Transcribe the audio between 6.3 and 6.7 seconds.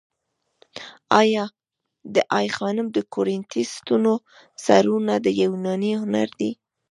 دي